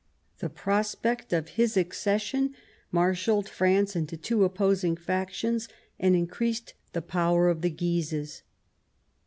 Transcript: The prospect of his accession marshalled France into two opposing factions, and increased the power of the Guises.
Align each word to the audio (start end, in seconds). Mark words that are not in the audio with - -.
The 0.39 0.49
prospect 0.49 1.31
of 1.31 1.49
his 1.49 1.77
accession 1.77 2.55
marshalled 2.91 3.47
France 3.47 3.95
into 3.95 4.17
two 4.17 4.43
opposing 4.43 4.95
factions, 4.97 5.67
and 5.99 6.15
increased 6.15 6.73
the 6.93 7.03
power 7.03 7.49
of 7.49 7.61
the 7.61 7.69
Guises. 7.69 8.41